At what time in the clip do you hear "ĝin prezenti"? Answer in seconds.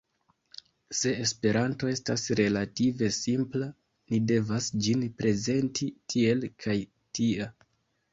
4.87-5.91